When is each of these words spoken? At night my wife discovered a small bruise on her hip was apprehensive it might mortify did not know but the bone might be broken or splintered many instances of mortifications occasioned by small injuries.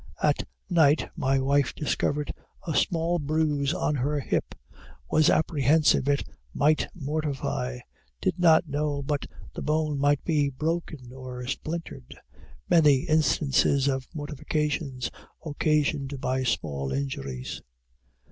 At 0.23 0.43
night 0.67 1.11
my 1.15 1.39
wife 1.39 1.75
discovered 1.75 2.33
a 2.65 2.73
small 2.73 3.19
bruise 3.19 3.71
on 3.71 3.93
her 3.93 4.19
hip 4.19 4.55
was 5.11 5.29
apprehensive 5.29 6.09
it 6.09 6.27
might 6.55 6.87
mortify 6.95 7.77
did 8.19 8.39
not 8.39 8.67
know 8.67 9.03
but 9.03 9.27
the 9.53 9.61
bone 9.61 9.99
might 9.99 10.23
be 10.23 10.49
broken 10.49 11.13
or 11.13 11.45
splintered 11.45 12.17
many 12.67 13.01
instances 13.01 13.87
of 13.87 14.07
mortifications 14.15 15.11
occasioned 15.45 16.19
by 16.19 16.41
small 16.45 16.91
injuries. 16.91 17.61